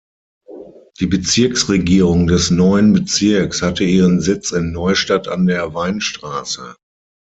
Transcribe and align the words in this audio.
Die 0.99 1.05
Bezirksregierung 1.05 2.25
des 2.25 2.49
neuen 2.49 2.91
Bezirks 2.91 3.61
hatte 3.61 3.83
ihren 3.83 4.19
Sitz 4.19 4.49
in 4.51 4.71
Neustadt 4.71 5.27
an 5.27 5.45
der 5.45 5.75
Weinstraße. 5.75 6.75